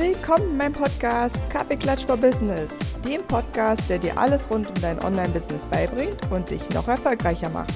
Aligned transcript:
Willkommen 0.00 0.52
in 0.52 0.56
meinem 0.56 0.72
Podcast 0.72 1.38
Kaffeeklatsch 1.50 2.06
for 2.06 2.16
Business, 2.16 2.78
dem 3.04 3.22
Podcast, 3.26 3.82
der 3.90 3.98
dir 3.98 4.16
alles 4.16 4.50
rund 4.50 4.66
um 4.66 4.74
dein 4.80 4.98
Online-Business 4.98 5.66
beibringt 5.66 6.18
und 6.32 6.48
dich 6.48 6.66
noch 6.70 6.88
erfolgreicher 6.88 7.50
macht. 7.50 7.74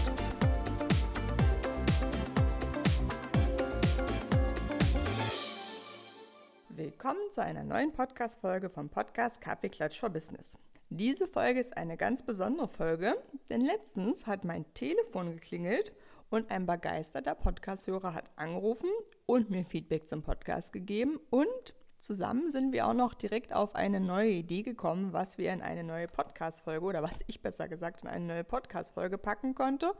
Willkommen 6.70 7.30
zu 7.30 7.42
einer 7.42 7.62
neuen 7.62 7.92
Podcast-Folge 7.92 8.70
vom 8.70 8.88
Podcast 8.88 9.42
Kaffeeklatsch 9.42 10.00
for 10.00 10.08
Business. 10.08 10.56
Diese 10.88 11.26
Folge 11.26 11.60
ist 11.60 11.76
eine 11.76 11.98
ganz 11.98 12.22
besondere 12.22 12.68
Folge, 12.68 13.22
denn 13.50 13.60
letztens 13.60 14.26
hat 14.26 14.46
mein 14.46 14.64
Telefon 14.72 15.32
geklingelt 15.32 15.92
und 16.30 16.50
ein 16.50 16.64
begeisterter 16.64 17.34
Podcast-Hörer 17.34 18.14
hat 18.14 18.30
angerufen 18.36 18.88
und 19.26 19.50
mir 19.50 19.66
Feedback 19.66 20.08
zum 20.08 20.22
Podcast 20.22 20.72
gegeben 20.72 21.20
und 21.28 21.74
Zusammen 22.04 22.52
sind 22.52 22.74
wir 22.74 22.86
auch 22.86 22.92
noch 22.92 23.14
direkt 23.14 23.54
auf 23.54 23.74
eine 23.74 23.98
neue 23.98 24.28
Idee 24.28 24.62
gekommen, 24.62 25.14
was 25.14 25.38
wir 25.38 25.50
in 25.54 25.62
eine 25.62 25.82
neue 25.82 26.06
Podcast-Folge 26.06 26.84
oder 26.84 27.02
was 27.02 27.24
ich 27.28 27.40
besser 27.40 27.66
gesagt 27.66 28.02
in 28.02 28.08
eine 28.08 28.26
neue 28.26 28.44
Podcast-Folge 28.44 29.16
packen 29.16 29.54
konnte. 29.54 29.90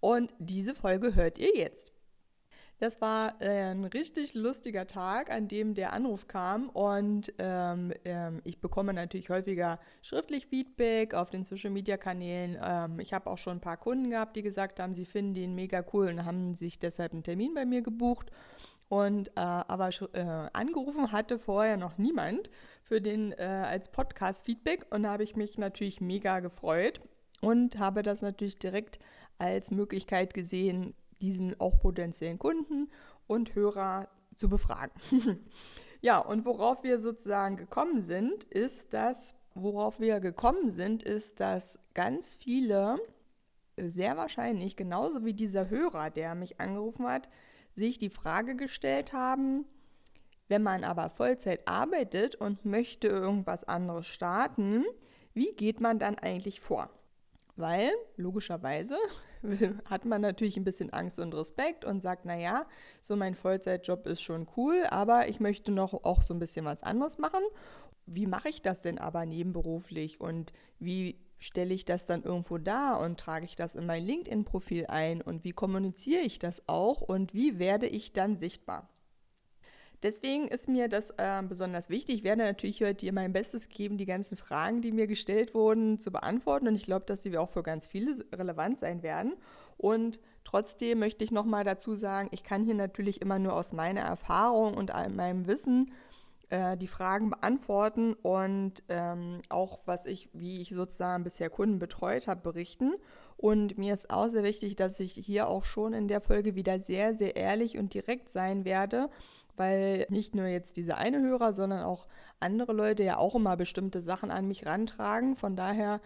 Und 0.00 0.32
diese 0.38 0.74
Folge 0.74 1.14
hört 1.14 1.36
ihr 1.36 1.54
jetzt. 1.54 1.92
Das 2.78 3.02
war 3.02 3.40
äh, 3.42 3.70
ein 3.70 3.84
richtig 3.84 4.32
lustiger 4.32 4.86
Tag, 4.86 5.30
an 5.30 5.46
dem 5.46 5.74
der 5.74 5.92
Anruf 5.92 6.28
kam 6.28 6.70
und 6.70 7.32
ähm, 7.38 7.92
ähm, 8.04 8.40
ich 8.44 8.60
bekomme 8.60 8.92
natürlich 8.94 9.28
häufiger 9.28 9.78
schriftlich 10.02 10.46
Feedback 10.46 11.14
auf 11.14 11.30
den 11.30 11.44
Social-Media-Kanälen. 11.44 12.58
Ähm, 12.62 12.98
ich 13.00 13.12
habe 13.12 13.30
auch 13.30 13.38
schon 13.38 13.58
ein 13.58 13.60
paar 13.60 13.76
Kunden 13.76 14.10
gehabt, 14.10 14.34
die 14.34 14.42
gesagt 14.42 14.80
haben, 14.80 14.94
sie 14.94 15.04
finden 15.04 15.34
den 15.34 15.54
mega 15.54 15.84
cool 15.92 16.08
und 16.08 16.24
haben 16.24 16.54
sich 16.54 16.78
deshalb 16.78 17.12
einen 17.12 17.22
Termin 17.22 17.54
bei 17.54 17.64
mir 17.64 17.82
gebucht. 17.82 18.30
Und 18.88 19.28
äh, 19.36 19.40
aber 19.40 19.88
äh, 20.12 20.48
angerufen 20.52 21.10
hatte 21.10 21.38
vorher 21.38 21.76
noch 21.76 21.98
niemand 21.98 22.50
für 22.82 23.00
den 23.00 23.32
äh, 23.32 23.42
als 23.42 23.90
Podcast 23.90 24.44
Feedback 24.44 24.86
und 24.90 25.04
da 25.04 25.10
habe 25.12 25.24
ich 25.24 25.36
mich 25.36 25.58
natürlich 25.58 26.00
mega 26.00 26.40
gefreut 26.40 27.00
und 27.40 27.78
habe 27.78 28.02
das 28.02 28.22
natürlich 28.22 28.58
direkt 28.58 28.98
als 29.38 29.70
Möglichkeit 29.70 30.34
gesehen, 30.34 30.94
diesen 31.20 31.58
auch 31.60 31.80
potenziellen 31.80 32.38
Kunden 32.38 32.90
und 33.26 33.54
Hörer 33.54 34.08
zu 34.36 34.48
befragen. 34.48 34.92
ja, 36.00 36.18
und 36.18 36.44
worauf 36.44 36.82
wir 36.82 36.98
sozusagen 36.98 37.56
gekommen 37.56 38.02
sind, 38.02 38.44
ist, 38.44 38.92
dass 38.92 39.34
worauf 39.54 40.00
wir 40.00 40.20
gekommen 40.20 40.70
sind, 40.70 41.02
ist, 41.02 41.40
dass 41.40 41.78
ganz 41.94 42.34
viele 42.34 42.98
sehr 43.76 44.16
wahrscheinlich 44.16 44.76
genauso 44.76 45.24
wie 45.24 45.34
dieser 45.34 45.70
Hörer, 45.70 46.10
der 46.10 46.34
mich 46.34 46.60
angerufen 46.60 47.06
hat, 47.06 47.28
sich 47.74 47.98
die 47.98 48.10
Frage 48.10 48.56
gestellt 48.56 49.12
haben, 49.12 49.64
wenn 50.48 50.62
man 50.62 50.84
aber 50.84 51.08
Vollzeit 51.10 51.66
arbeitet 51.66 52.34
und 52.34 52.64
möchte 52.64 53.08
irgendwas 53.08 53.64
anderes 53.64 54.06
starten, 54.06 54.84
wie 55.32 55.52
geht 55.52 55.80
man 55.80 55.98
dann 55.98 56.18
eigentlich 56.18 56.60
vor? 56.60 56.90
Weil 57.56 57.90
logischerweise 58.16 58.96
hat 59.84 60.04
man 60.04 60.20
natürlich 60.20 60.56
ein 60.56 60.64
bisschen 60.64 60.92
Angst 60.92 61.18
und 61.18 61.34
Respekt 61.34 61.84
und 61.84 62.00
sagt, 62.00 62.24
naja, 62.24 62.66
so 63.00 63.16
mein 63.16 63.34
Vollzeitjob 63.34 64.06
ist 64.06 64.22
schon 64.22 64.46
cool, 64.56 64.84
aber 64.90 65.28
ich 65.28 65.40
möchte 65.40 65.72
noch 65.72 65.92
auch 66.04 66.22
so 66.22 66.34
ein 66.34 66.40
bisschen 66.40 66.64
was 66.64 66.82
anderes 66.82 67.18
machen. 67.18 67.42
Wie 68.06 68.26
mache 68.26 68.48
ich 68.48 68.60
das 68.60 68.80
denn 68.80 68.98
aber 68.98 69.24
nebenberuflich 69.24 70.20
und 70.20 70.52
wie 70.78 71.18
stelle 71.44 71.74
ich 71.74 71.84
das 71.84 72.06
dann 72.06 72.22
irgendwo 72.22 72.56
dar 72.56 73.00
und 73.00 73.20
trage 73.20 73.44
ich 73.44 73.54
das 73.54 73.74
in 73.74 73.84
mein 73.84 74.02
LinkedIn-Profil 74.02 74.86
ein 74.86 75.20
und 75.20 75.44
wie 75.44 75.52
kommuniziere 75.52 76.22
ich 76.22 76.38
das 76.38 76.66
auch 76.68 77.02
und 77.02 77.34
wie 77.34 77.58
werde 77.58 77.86
ich 77.86 78.14
dann 78.14 78.36
sichtbar? 78.36 78.88
Deswegen 80.02 80.48
ist 80.48 80.68
mir 80.68 80.88
das 80.88 81.10
äh, 81.10 81.42
besonders 81.46 81.90
wichtig. 81.90 82.16
Ich 82.16 82.24
werde 82.24 82.44
natürlich 82.44 82.82
heute 82.82 83.04
hier 83.04 83.12
mein 83.12 83.32
Bestes 83.32 83.68
geben, 83.68 83.98
die 83.98 84.06
ganzen 84.06 84.36
Fragen, 84.36 84.80
die 84.80 84.92
mir 84.92 85.06
gestellt 85.06 85.54
wurden, 85.54 85.98
zu 85.98 86.10
beantworten. 86.12 86.68
Und 86.68 86.74
ich 86.74 86.84
glaube, 86.84 87.06
dass 87.06 87.22
sie 87.22 87.36
auch 87.38 87.48
für 87.48 87.62
ganz 87.62 87.86
viele 87.86 88.14
relevant 88.32 88.78
sein 88.78 89.02
werden. 89.02 89.34
Und 89.78 90.20
trotzdem 90.44 90.98
möchte 90.98 91.24
ich 91.24 91.30
nochmal 91.30 91.64
dazu 91.64 91.94
sagen, 91.94 92.28
ich 92.32 92.42
kann 92.42 92.64
hier 92.64 92.74
natürlich 92.74 93.22
immer 93.22 93.38
nur 93.38 93.54
aus 93.54 93.72
meiner 93.72 94.02
Erfahrung 94.02 94.74
und 94.74 94.92
meinem 95.14 95.46
Wissen 95.46 95.88
äh, 95.88 96.13
die 96.50 96.86
Fragen 96.86 97.30
beantworten 97.30 98.14
und 98.14 98.82
ähm, 98.88 99.40
auch, 99.48 99.80
was 99.86 100.06
ich, 100.06 100.28
wie 100.32 100.60
ich 100.60 100.70
sozusagen 100.70 101.24
bisher 101.24 101.50
Kunden 101.50 101.78
betreut 101.78 102.28
habe, 102.28 102.42
berichten. 102.42 102.94
Und 103.36 103.78
mir 103.78 103.94
ist 103.94 104.10
auch 104.10 104.28
sehr 104.28 104.44
wichtig, 104.44 104.76
dass 104.76 105.00
ich 105.00 105.12
hier 105.12 105.48
auch 105.48 105.64
schon 105.64 105.92
in 105.92 106.08
der 106.08 106.20
Folge 106.20 106.54
wieder 106.54 106.78
sehr, 106.78 107.14
sehr 107.14 107.36
ehrlich 107.36 107.78
und 107.78 107.94
direkt 107.94 108.30
sein 108.30 108.64
werde, 108.64 109.10
weil 109.56 110.06
nicht 110.08 110.34
nur 110.34 110.46
jetzt 110.46 110.76
diese 110.76 110.96
eine 110.96 111.20
Hörer, 111.20 111.52
sondern 111.52 111.82
auch 111.82 112.06
andere 112.40 112.72
Leute 112.72 113.02
ja 113.02 113.18
auch 113.18 113.34
immer 113.34 113.56
bestimmte 113.56 114.02
Sachen 114.02 114.30
an 114.30 114.46
mich 114.46 114.66
rantragen. 114.66 115.34
Von 115.36 115.56
daher 115.56 116.00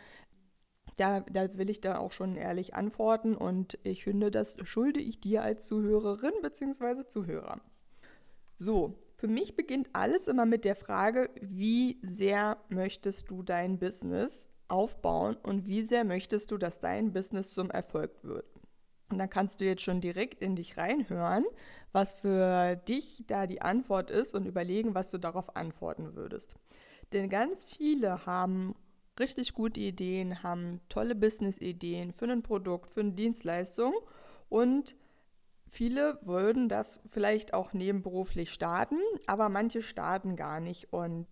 da, 0.97 1.21
da, 1.21 1.57
will 1.57 1.71
ich 1.71 1.81
da 1.81 1.99
auch 1.99 2.13
schon 2.13 2.37
ehrlich 2.37 2.75
antworten 2.75 3.37
und 3.37 3.79
ich 3.85 4.05
finde, 4.05 4.31
das 4.31 4.57
schulde 4.65 5.01
ich 5.01 5.21
dir 5.21 5.43
als 5.43 5.67
Zuhörerin 5.67 6.33
bzw. 6.43 7.07
Zuhörer. 7.07 7.61
So, 8.57 8.99
für 9.19 9.27
mich 9.27 9.57
beginnt 9.57 9.89
alles 9.95 10.29
immer 10.29 10.47
mit 10.47 10.65
der 10.65 10.77
Frage, 10.77 11.29
wie 11.41 11.99
sehr 12.03 12.57
möchtest 12.69 13.29
du 13.33 13.43
dein 13.43 13.81
Business 13.81 14.49
aufbauen 14.69 15.37
und 15.43 15.67
wie 15.67 15.83
sehr 15.83 16.05
möchtest 16.05 16.53
du, 16.53 16.57
dass 16.57 16.79
dein 16.79 17.13
Business 17.13 17.53
zum 17.53 17.69
Erfolg 17.69 18.23
wird. 18.23 18.47
Und 19.11 19.19
dann 19.19 19.29
kannst 19.29 19.61
du 19.61 19.65
jetzt 19.65 19.83
schon 19.83 20.01
direkt 20.01 20.41
in 20.41 20.55
dich 20.55 20.77
reinhören, 20.77 21.45
was 21.91 22.15
für 22.15 22.77
dich 22.77 23.25
da 23.27 23.49
die 23.49 23.61
Antwort 23.61 24.09
ist 24.09 24.35
und 24.35 24.47
überlegen, 24.47 24.95
was 24.95 25.11
du 25.11 25.19
darauf 25.19 25.57
antworten 25.57 26.15
würdest. 26.15 26.55
Denn 27.13 27.29
ganz 27.29 27.65
viele 27.65 28.25
haben 28.25 28.77
richtig 29.19 29.53
gute 29.53 29.81
Ideen, 29.81 30.45
haben 30.45 30.81
tolle 30.89 31.17
Business-Ideen 31.17 32.13
für 32.13 32.27
ein 32.27 32.45
Produkt, 32.45 32.89
für 32.89 33.01
eine 33.01 33.13
Dienstleistung 33.13 33.95
und 34.49 34.95
Viele 35.71 36.19
würden 36.23 36.69
das 36.69 37.01
vielleicht 37.07 37.55
auch 37.55 37.73
nebenberuflich 37.73 38.53
starten, 38.53 38.99
aber 39.27 39.49
manche 39.49 39.83
starten 39.83 40.37
gar 40.37 40.61
nicht 40.61 40.93
und 40.93 41.27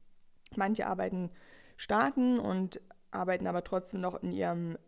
manche 0.54 0.86
arbeiten 0.86 1.30
starten 1.76 2.38
und 2.38 2.80
arbeiten 3.10 3.46
aber 3.46 3.64
trotzdem 3.64 4.00
noch 4.00 4.22
in 4.22 4.32
ihrem 4.32 4.78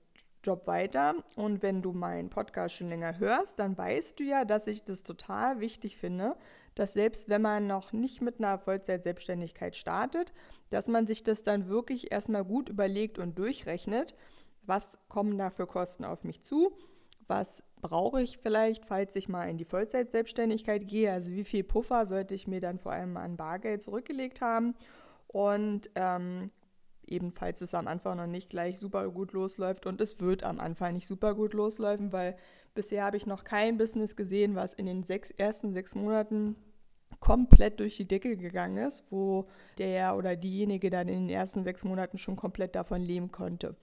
Job 0.44 0.66
weiter. 0.66 1.14
Und 1.36 1.62
wenn 1.62 1.82
du 1.82 1.92
meinen 1.92 2.31
Podcast 2.31 2.76
schon 2.76 2.88
länger 2.88 3.19
hörst, 3.19 3.59
dann 3.59 3.76
weißt 3.76 4.20
du 4.20 4.25
ja, 4.25 4.44
dass 4.44 4.66
ich 4.66 4.84
das 4.84 5.03
total 5.03 5.60
wichtig 5.60 5.97
finde, 5.97 6.36
dass 6.75 6.92
selbst 6.92 7.28
wenn 7.28 7.42
man 7.42 7.66
noch 7.66 7.92
nicht 7.92 8.20
mit 8.20 8.38
einer 8.38 8.59
Vollzeit-Selbstständigkeit 8.59 9.76
startet, 9.76 10.32
dass 10.70 10.88
man 10.88 11.06
sich 11.06 11.22
das 11.22 11.42
dann 11.42 11.66
wirklich 11.66 12.12
erstmal 12.12 12.44
gut 12.44 12.69
überlegt 12.69 13.19
und 13.19 13.38
durchrechnet, 13.38 14.15
was 14.62 14.98
kommen 15.09 15.36
da 15.38 15.50
für 15.50 15.66
Kosten 15.66 16.04
auf 16.04 16.25
mich 16.25 16.42
zu 16.42 16.76
was 17.28 17.62
brauche 17.81 18.22
ich 18.22 18.39
vielleicht, 18.39 18.84
falls 18.87 19.16
ich 19.16 19.28
mal 19.28 19.44
in 19.44 19.59
die 19.59 19.65
Vollzeit-Selbstständigkeit 19.65 20.87
gehe? 20.87 21.12
Also 21.12 21.31
wie 21.31 21.44
viel 21.44 21.65
Puffer 21.65 22.06
sollte 22.06 22.34
ich 22.34 22.47
mir 22.47 22.61
dann 22.61 22.78
vor 22.78 22.93
allem 22.93 23.16
an 23.16 23.37
Bargeld 23.37 23.83
zurückgelegt 23.83 24.41
haben? 24.41 24.75
Und 25.27 25.91
ähm, 25.94 26.50
ebenfalls 27.06 27.61
es 27.61 27.75
am 27.75 27.87
Anfang 27.87 28.16
noch 28.16 28.27
nicht 28.27 28.50
gleich 28.50 28.78
super 28.78 29.09
gut 29.11 29.33
losläuft 29.33 29.87
und 29.87 30.00
es 30.00 30.21
wird 30.21 30.43
am 30.43 30.61
Anfang 30.61 30.94
nicht 30.94 31.06
super 31.06 31.34
gut 31.34 31.55
loslaufen, 31.55 32.12
weil 32.12 32.37
bisher 32.75 33.05
habe 33.05 33.16
ich 33.16 33.27
noch 33.27 33.44
kein 33.44 33.78
Business 33.78 34.16
gesehen, 34.16 34.55
was 34.55 34.75
in 34.75 34.87
den 34.87 35.03
sechs, 35.03 35.31
ersten 35.31 35.72
sechs 35.72 35.95
Monaten 35.95 36.56
komplett 37.21 37.81
durch 37.81 37.97
die 37.97 38.06
Decke 38.06 38.37
gegangen 38.37 38.78
ist, 38.78 39.10
wo 39.10 39.49
der 39.78 40.16
oder 40.16 40.37
diejenige 40.37 40.91
dann 40.91 41.09
in 41.09 41.27
den 41.27 41.31
ersten 41.31 41.65
sechs 41.65 41.83
Monaten 41.84 42.19
schon 42.19 42.37
komplett 42.37 42.75
davon 42.75 43.03
leben 43.03 43.33
konnte. 43.33 43.77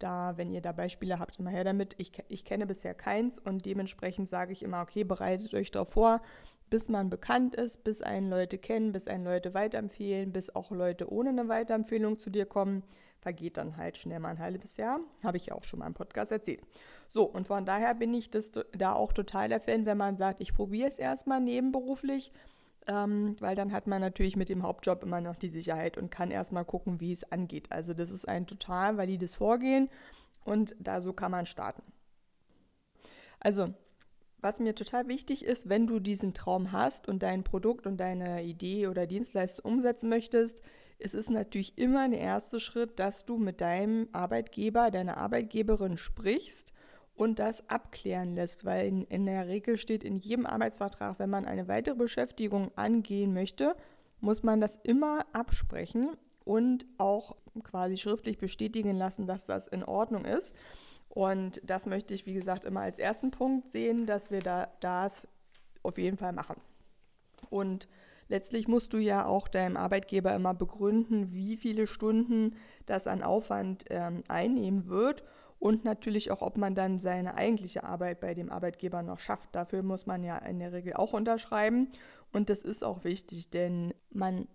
Da, 0.00 0.36
wenn 0.36 0.50
ihr 0.50 0.62
da 0.62 0.72
Beispiele 0.72 1.20
habt, 1.20 1.38
immer 1.38 1.50
her 1.50 1.62
damit. 1.62 1.94
Ich, 1.98 2.12
ich 2.28 2.44
kenne 2.44 2.66
bisher 2.66 2.94
keins 2.94 3.38
und 3.38 3.64
dementsprechend 3.66 4.28
sage 4.28 4.52
ich 4.52 4.64
immer, 4.64 4.80
okay, 4.82 5.04
bereitet 5.04 5.54
euch 5.54 5.70
darauf 5.70 5.90
vor, 5.90 6.22
bis 6.70 6.88
man 6.88 7.10
bekannt 7.10 7.54
ist, 7.54 7.84
bis 7.84 8.00
einen 8.00 8.30
Leute 8.30 8.56
kennen, 8.58 8.92
bis 8.92 9.08
einen 9.08 9.24
Leute 9.24 9.54
weiterempfehlen, 9.54 10.32
bis 10.32 10.54
auch 10.54 10.70
Leute 10.70 11.12
ohne 11.12 11.30
eine 11.30 11.48
Weiterempfehlung 11.48 12.18
zu 12.18 12.30
dir 12.30 12.46
kommen, 12.46 12.82
vergeht 13.20 13.58
dann 13.58 13.76
halt 13.76 13.98
schnell 13.98 14.20
mal 14.20 14.30
ein 14.30 14.38
halbes 14.38 14.76
Jahr. 14.76 15.00
Habe 15.22 15.36
ich 15.36 15.46
ja 15.46 15.54
auch 15.54 15.64
schon 15.64 15.80
mal 15.80 15.86
im 15.86 15.94
Podcast 15.94 16.32
erzählt. 16.32 16.62
So, 17.08 17.24
und 17.24 17.46
von 17.46 17.66
daher 17.66 17.94
bin 17.94 18.14
ich 18.14 18.30
das 18.30 18.52
da 18.72 18.94
auch 18.94 19.12
total 19.12 19.48
der 19.48 19.60
Fan, 19.60 19.84
wenn 19.84 19.98
man 19.98 20.16
sagt, 20.16 20.40
ich 20.40 20.54
probiere 20.54 20.88
es 20.88 20.98
erstmal 20.98 21.40
nebenberuflich 21.40 22.32
ähm, 22.86 23.36
weil 23.40 23.54
dann 23.54 23.72
hat 23.72 23.86
man 23.86 24.00
natürlich 24.00 24.36
mit 24.36 24.48
dem 24.48 24.62
Hauptjob 24.62 25.02
immer 25.02 25.20
noch 25.20 25.36
die 25.36 25.48
Sicherheit 25.48 25.98
und 25.98 26.10
kann 26.10 26.30
erstmal 26.30 26.64
gucken, 26.64 27.00
wie 27.00 27.12
es 27.12 27.30
angeht. 27.30 27.70
Also 27.70 27.94
das 27.94 28.10
ist 28.10 28.26
ein 28.26 28.46
total 28.46 28.96
valides 28.96 29.34
Vorgehen 29.34 29.88
und 30.44 30.74
da 30.78 31.00
so 31.00 31.12
kann 31.12 31.30
man 31.30 31.46
starten. 31.46 31.82
Also, 33.38 33.74
was 34.42 34.60
mir 34.60 34.74
total 34.74 35.08
wichtig 35.08 35.44
ist, 35.44 35.68
wenn 35.68 35.86
du 35.86 36.00
diesen 36.00 36.32
Traum 36.32 36.72
hast 36.72 37.08
und 37.08 37.22
dein 37.22 37.44
Produkt 37.44 37.86
und 37.86 37.98
deine 37.98 38.42
Idee 38.42 38.86
oder 38.86 39.06
Dienstleistung 39.06 39.72
umsetzen 39.72 40.08
möchtest, 40.08 40.62
es 40.98 41.14
ist 41.14 41.30
natürlich 41.30 41.76
immer 41.78 42.08
der 42.08 42.20
erste 42.20 42.60
Schritt, 42.60 42.98
dass 42.98 43.24
du 43.24 43.38
mit 43.38 43.60
deinem 43.60 44.08
Arbeitgeber, 44.12 44.90
deiner 44.90 45.18
Arbeitgeberin 45.18 45.96
sprichst 45.96 46.72
und 47.20 47.38
das 47.38 47.68
abklären 47.68 48.34
lässt, 48.34 48.64
weil 48.64 48.86
in, 48.86 49.04
in, 49.04 49.26
der 49.26 49.46
Regel 49.46 49.76
steht 49.76 50.04
in 50.04 50.16
jedem 50.16 50.46
Arbeitsvertrag, 50.46 51.18
wenn 51.18 51.28
man 51.28 51.44
eine 51.44 51.68
weitere 51.68 51.94
Beschäftigung 51.94 52.70
angehen 52.76 53.34
möchte, 53.34 53.76
muss 54.20 54.42
man 54.42 54.58
das 54.62 54.76
immer 54.84 55.26
absprechen 55.34 56.16
und 56.46 56.86
auch 56.96 57.36
quasi 57.62 57.98
schriftlich 57.98 58.38
bestätigen 58.38 58.96
lassen, 58.96 59.26
dass 59.26 59.44
das 59.44 59.68
in 59.68 59.84
Ordnung 59.84 60.24
ist. 60.24 60.56
Und 61.10 61.60
das 61.62 61.84
möchte 61.84 62.14
ich, 62.14 62.24
wie 62.24 62.32
gesagt, 62.32 62.64
immer 62.64 62.80
als 62.80 62.98
ersten 62.98 63.30
Punkt 63.30 63.70
sehen, 63.70 64.06
dass 64.06 64.30
wir 64.30 64.40
da 64.40 64.68
das 64.80 65.28
auf 65.82 65.98
jeden 65.98 66.16
Fall 66.16 66.32
machen. 66.32 66.56
Und 67.50 67.86
letztlich 68.28 68.66
musst 68.66 68.94
du 68.94 68.96
ja 68.96 69.26
auch 69.26 69.48
deinem 69.48 69.76
Arbeitgeber 69.76 70.34
immer 70.34 70.54
begründen, 70.54 71.34
wie 71.34 71.58
viele 71.58 71.86
Stunden 71.86 72.56
das 72.86 73.06
an 73.06 73.22
Aufwand 73.22 73.84
ähm, 73.90 74.22
einnehmen 74.26 74.86
wird 74.86 75.22
und 75.60 75.84
natürlich 75.84 76.30
auch, 76.30 76.40
ob 76.40 76.56
man 76.56 76.74
dann 76.74 76.98
seine 76.98 77.36
eigentliche 77.36 77.84
Arbeit 77.84 78.18
bei 78.20 78.34
dem 78.34 78.50
Arbeitgeber 78.50 79.02
noch 79.02 79.20
schafft. 79.20 79.50
Dafür 79.52 79.82
muss 79.82 80.06
man 80.06 80.24
ja 80.24 80.38
in 80.38 80.58
der 80.58 80.72
Regel 80.72 80.94
auch 80.94 81.12
unterschreiben 81.12 81.90
und 82.32 82.48
das 82.48 82.62
ist 82.62 82.82
auch 82.82 83.04
wichtig, 83.04 83.50
denn 83.50 83.94
man 84.10 84.48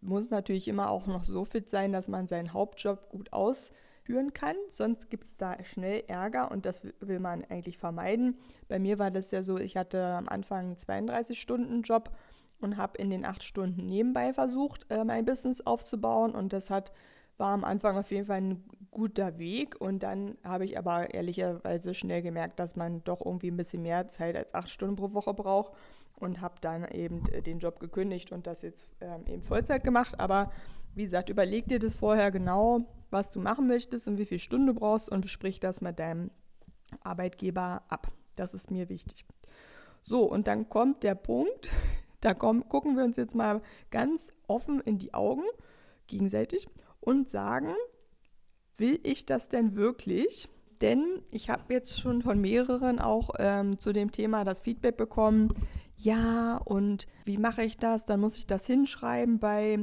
muss 0.00 0.30
natürlich 0.30 0.68
immer 0.68 0.90
auch 0.90 1.06
noch 1.06 1.24
so 1.24 1.44
fit 1.44 1.68
sein, 1.68 1.92
dass 1.92 2.08
man 2.08 2.26
seinen 2.26 2.54
Hauptjob 2.54 3.10
gut 3.10 3.32
ausführen 3.32 4.32
kann. 4.32 4.56
Sonst 4.70 5.10
gibt 5.10 5.26
es 5.26 5.36
da 5.36 5.62
schnell 5.64 6.04
Ärger 6.08 6.50
und 6.50 6.64
das 6.64 6.82
will 7.00 7.20
man 7.20 7.44
eigentlich 7.44 7.76
vermeiden. 7.76 8.38
Bei 8.68 8.78
mir 8.78 8.98
war 8.98 9.10
das 9.10 9.30
ja 9.32 9.42
so, 9.42 9.58
ich 9.58 9.76
hatte 9.76 10.02
am 10.02 10.28
Anfang 10.28 10.76
einen 10.76 10.76
32-Stunden-Job 10.76 12.10
und 12.60 12.78
habe 12.78 12.96
in 12.96 13.10
den 13.10 13.26
acht 13.26 13.42
Stunden 13.42 13.86
nebenbei 13.86 14.32
versucht, 14.32 14.90
äh, 14.90 15.04
mein 15.04 15.26
Business 15.26 15.60
aufzubauen 15.60 16.34
und 16.34 16.54
das 16.54 16.70
hat 16.70 16.92
war 17.38 17.52
am 17.52 17.64
Anfang 17.64 17.96
auf 17.96 18.10
jeden 18.10 18.24
Fall 18.24 18.38
ein 18.38 18.64
guter 18.96 19.38
Weg 19.38 19.78
und 19.78 20.02
dann 20.02 20.38
habe 20.42 20.64
ich 20.64 20.78
aber 20.78 21.12
ehrlicherweise 21.12 21.92
schnell 21.92 22.22
gemerkt, 22.22 22.58
dass 22.58 22.76
man 22.76 23.04
doch 23.04 23.20
irgendwie 23.20 23.50
ein 23.50 23.56
bisschen 23.58 23.82
mehr 23.82 24.08
Zeit 24.08 24.34
als 24.34 24.54
acht 24.54 24.70
Stunden 24.70 24.96
pro 24.96 25.12
Woche 25.12 25.34
braucht 25.34 25.74
und 26.18 26.40
habe 26.40 26.54
dann 26.62 26.88
eben 26.88 27.22
äh, 27.30 27.42
den 27.42 27.58
Job 27.58 27.78
gekündigt 27.78 28.32
und 28.32 28.46
das 28.46 28.62
jetzt 28.62 28.96
ähm, 29.02 29.26
eben 29.26 29.42
Vollzeit 29.42 29.84
gemacht. 29.84 30.18
Aber 30.18 30.50
wie 30.94 31.02
gesagt, 31.02 31.28
überleg 31.28 31.68
dir 31.68 31.78
das 31.78 31.94
vorher 31.94 32.30
genau, 32.30 32.86
was 33.10 33.30
du 33.30 33.38
machen 33.38 33.66
möchtest 33.66 34.08
und 34.08 34.16
wie 34.16 34.24
viele 34.24 34.40
Stunden 34.40 34.68
du 34.68 34.72
brauchst 34.72 35.10
und 35.10 35.26
sprich 35.26 35.60
das 35.60 35.82
mit 35.82 35.98
deinem 35.98 36.30
Arbeitgeber 37.02 37.82
ab. 37.90 38.10
Das 38.34 38.54
ist 38.54 38.70
mir 38.70 38.88
wichtig. 38.88 39.26
So, 40.04 40.22
und 40.22 40.46
dann 40.46 40.70
kommt 40.70 41.02
der 41.02 41.16
Punkt, 41.16 41.68
da 42.22 42.32
kommen, 42.32 42.66
gucken 42.70 42.96
wir 42.96 43.04
uns 43.04 43.18
jetzt 43.18 43.34
mal 43.34 43.60
ganz 43.90 44.32
offen 44.48 44.80
in 44.80 44.96
die 44.96 45.12
Augen 45.12 45.44
gegenseitig 46.06 46.66
und 47.00 47.28
sagen, 47.28 47.74
will 48.78 49.00
ich 49.02 49.26
das 49.26 49.48
denn 49.48 49.74
wirklich? 49.74 50.48
Denn 50.80 51.22
ich 51.30 51.48
habe 51.48 51.72
jetzt 51.72 52.00
schon 52.00 52.22
von 52.22 52.40
mehreren 52.40 52.98
auch 52.98 53.30
ähm, 53.38 53.78
zu 53.80 53.92
dem 53.92 54.12
Thema 54.12 54.44
das 54.44 54.60
Feedback 54.60 54.96
bekommen, 54.96 55.52
ja, 55.98 56.58
und 56.64 57.06
wie 57.24 57.38
mache 57.38 57.64
ich 57.64 57.78
das? 57.78 58.04
Dann 58.04 58.20
muss 58.20 58.36
ich 58.36 58.46
das 58.46 58.66
hinschreiben 58.66 59.38
bei 59.38 59.78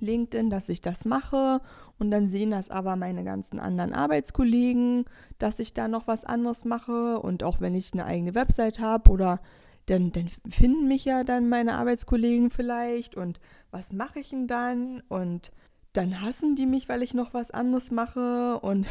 LinkedIn, 0.00 0.50
dass 0.50 0.68
ich 0.68 0.80
das 0.80 1.04
mache. 1.04 1.60
Und 1.98 2.10
dann 2.10 2.26
sehen 2.26 2.50
das 2.50 2.68
aber 2.68 2.96
meine 2.96 3.22
ganzen 3.22 3.60
anderen 3.60 3.92
Arbeitskollegen, 3.92 5.04
dass 5.38 5.60
ich 5.60 5.72
da 5.72 5.86
noch 5.86 6.08
was 6.08 6.24
anderes 6.24 6.64
mache. 6.64 7.20
Und 7.20 7.44
auch 7.44 7.60
wenn 7.60 7.74
ich 7.74 7.92
eine 7.92 8.06
eigene 8.06 8.34
Website 8.34 8.80
habe 8.80 9.10
oder 9.10 9.40
dann, 9.86 10.10
dann 10.12 10.26
finden 10.48 10.88
mich 10.88 11.04
ja 11.04 11.22
dann 11.22 11.48
meine 11.48 11.76
Arbeitskollegen 11.76 12.50
vielleicht. 12.50 13.16
Und 13.16 13.38
was 13.70 13.92
mache 13.92 14.18
ich 14.18 14.30
denn 14.30 14.48
dann? 14.48 15.02
Und 15.08 15.52
dann 15.92 16.22
hassen 16.22 16.56
die 16.56 16.66
mich, 16.66 16.88
weil 16.88 17.02
ich 17.02 17.14
noch 17.14 17.34
was 17.34 17.50
anderes 17.50 17.90
mache 17.90 18.58
und 18.60 18.86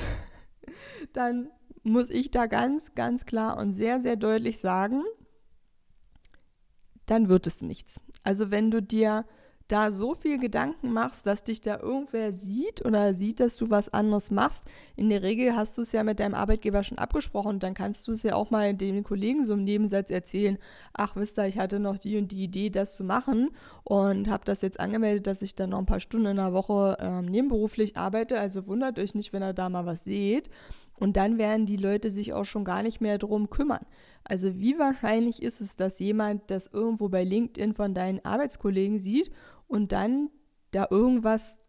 dann 1.13 1.50
muss 1.83 2.09
ich 2.09 2.31
da 2.31 2.45
ganz, 2.45 2.94
ganz 2.94 3.25
klar 3.25 3.57
und 3.57 3.74
sehr, 3.74 4.00
sehr 4.00 4.15
deutlich 4.15 4.59
sagen, 4.59 5.03
dann 7.07 7.27
wird 7.27 7.48
es 7.48 7.62
nichts. 7.62 8.00
Also 8.24 8.51
wenn 8.51 8.69
du 8.69 8.81
dir 8.81 9.25
da 9.71 9.91
so 9.91 10.13
viel 10.13 10.38
Gedanken 10.38 10.91
machst, 10.91 11.25
dass 11.25 11.44
dich 11.44 11.62
da 11.62 11.79
irgendwer 11.79 12.33
sieht 12.33 12.85
oder 12.85 13.13
sieht, 13.13 13.39
dass 13.39 13.56
du 13.56 13.69
was 13.69 13.94
anderes 13.94 14.31
machst, 14.31 14.65
in 14.95 15.09
der 15.09 15.21
Regel 15.21 15.56
hast 15.56 15.77
du 15.77 15.81
es 15.81 15.91
ja 15.91 16.03
mit 16.03 16.19
deinem 16.19 16.33
Arbeitgeber 16.33 16.83
schon 16.83 16.97
abgesprochen, 16.97 17.59
dann 17.59 17.73
kannst 17.73 18.07
du 18.07 18.12
es 18.12 18.23
ja 18.23 18.35
auch 18.35 18.51
mal 18.51 18.73
den 18.73 19.03
Kollegen 19.03 19.44
so 19.44 19.53
im 19.53 19.63
Nebensatz 19.63 20.12
erzählen, 20.12 20.57
ach 20.94 21.15
wisst 21.15 21.39
ihr, 21.39 21.45
ich 21.45 21.57
hatte 21.57 21.79
noch 21.79 21.97
die 21.97 22.18
und 22.18 22.31
die 22.31 22.44
Idee, 22.44 22.69
das 22.69 22.95
zu 22.95 23.03
machen 23.03 23.51
und 23.83 24.29
habe 24.29 24.44
das 24.45 24.62
jetzt 24.62 24.79
angemeldet, 24.79 25.27
dass 25.27 25.41
ich 25.41 25.56
dann 25.56 25.69
noch 25.69 25.79
ein 25.79 25.85
paar 25.85 26.00
Stunden 26.00 26.27
in 26.27 26.38
der 26.38 26.53
Woche 26.53 26.97
ähm, 27.00 27.25
nebenberuflich 27.25 27.97
arbeite, 27.97 28.39
also 28.39 28.68
wundert 28.68 29.00
euch 29.00 29.15
nicht, 29.15 29.31
wenn 29.31 29.44
ihr 29.44 29.53
da 29.53 29.69
mal 29.69 29.85
was 29.85 30.03
seht. 30.03 30.50
Und 31.01 31.18
dann 31.18 31.39
werden 31.39 31.65
die 31.65 31.77
Leute 31.77 32.12
sich 32.12 32.31
auch 32.31 32.45
schon 32.45 32.63
gar 32.63 32.83
nicht 32.83 33.01
mehr 33.01 33.18
drum 33.18 33.50
kümmern. 33.50 33.88
Also 34.24 34.59
wie 34.59 34.77
wahrscheinlich 34.77 35.42
ist 35.42 35.59
es, 35.59 35.75
dass 35.75 35.98
jemand 35.98 36.51
das 36.51 36.68
irgendwo 36.68 37.09
bei 37.09 37.24
LinkedIn 37.24 37.74
von 37.74 37.95
deinen 37.95 38.24
Arbeitskollegen 38.24 39.00
sieht 39.00 39.31
und 39.68 39.94
dann 39.94 40.30
da 40.69 40.86
irgendwas, 40.92 41.59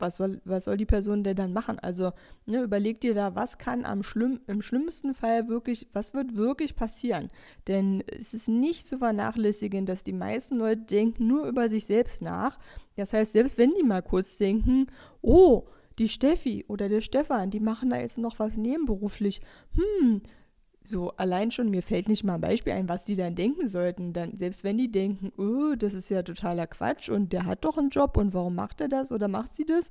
was 0.00 0.16
soll, 0.16 0.40
was 0.44 0.64
soll 0.64 0.76
die 0.78 0.84
Person 0.84 1.22
denn 1.22 1.36
dann 1.36 1.52
machen? 1.52 1.78
Also 1.78 2.10
ne, 2.44 2.60
überleg 2.60 3.00
dir 3.00 3.14
da, 3.14 3.36
was 3.36 3.56
kann 3.56 3.84
am 3.84 4.02
schlimm, 4.02 4.40
im 4.48 4.60
schlimmsten 4.62 5.14
Fall 5.14 5.46
wirklich, 5.46 5.86
was 5.92 6.12
wird 6.12 6.34
wirklich 6.34 6.74
passieren? 6.74 7.28
Denn 7.68 8.02
es 8.08 8.34
ist 8.34 8.48
nicht 8.48 8.88
zu 8.88 8.98
vernachlässigen, 8.98 9.86
dass 9.86 10.02
die 10.02 10.12
meisten 10.12 10.56
Leute 10.58 10.80
denken 10.80 11.28
nur 11.28 11.46
über 11.46 11.68
sich 11.68 11.86
selbst 11.86 12.20
nach. 12.20 12.58
Das 12.96 13.12
heißt, 13.12 13.32
selbst 13.32 13.58
wenn 13.58 13.74
die 13.74 13.84
mal 13.84 14.02
kurz 14.02 14.38
denken, 14.38 14.88
oh, 15.20 15.68
die 15.98 16.08
Steffi 16.08 16.64
oder 16.68 16.88
der 16.88 17.00
Stefan, 17.00 17.50
die 17.50 17.60
machen 17.60 17.90
da 17.90 17.98
jetzt 17.98 18.18
noch 18.18 18.38
was 18.38 18.56
nebenberuflich. 18.56 19.40
Hm, 19.74 20.22
so 20.84 21.10
allein 21.12 21.50
schon, 21.50 21.70
mir 21.70 21.82
fällt 21.82 22.08
nicht 22.08 22.24
mal 22.24 22.34
ein 22.34 22.40
Beispiel 22.40 22.72
ein, 22.72 22.88
was 22.88 23.04
die 23.04 23.14
dann 23.14 23.34
denken 23.34 23.68
sollten. 23.68 24.12
Dann, 24.12 24.36
selbst 24.36 24.64
wenn 24.64 24.78
die 24.78 24.90
denken, 24.90 25.32
oh, 25.36 25.74
das 25.76 25.94
ist 25.94 26.08
ja 26.08 26.22
totaler 26.22 26.66
Quatsch 26.66 27.08
und 27.08 27.32
der 27.32 27.46
hat 27.46 27.64
doch 27.64 27.78
einen 27.78 27.90
Job 27.90 28.16
und 28.16 28.34
warum 28.34 28.54
macht 28.54 28.80
er 28.80 28.88
das 28.88 29.12
oder 29.12 29.28
macht 29.28 29.54
sie 29.54 29.64
das? 29.64 29.90